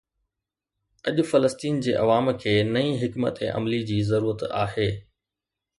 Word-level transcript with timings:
اڄ 1.07 1.17
فلسطين 1.31 1.75
جي 1.83 1.93
عوام 2.03 2.25
کي 2.41 2.53
نئين 2.73 2.93
حڪمت 3.03 3.35
عملي 3.57 3.81
جي 3.91 3.99
ضرورت 4.13 4.41
آهي. 4.65 4.89